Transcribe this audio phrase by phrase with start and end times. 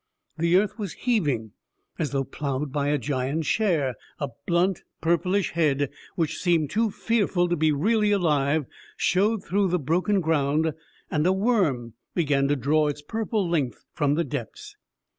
[0.35, 1.51] The earth was heaving,
[1.99, 7.47] as though ploughed by a giant share; a blunt, purplish head, which seemed too fearful
[7.49, 8.65] to be really alive,
[8.97, 10.73] showed through the broken ground,
[11.11, 14.75] and a worm began to draw its purple length from the depths.